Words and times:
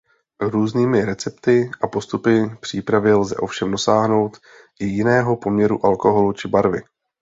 Různými 0.41 1.05
recepty 1.05 1.71
a 1.81 1.87
postupy 1.87 2.55
přípravy 2.59 3.13
lze 3.13 3.35
ovšem 3.35 3.71
dosáhnout 3.71 4.37
i 4.79 4.85
jiného 4.85 5.37
poměru 5.37 5.85
alkoholu 5.85 6.33
či 6.33 6.47
barvy. 6.47 6.81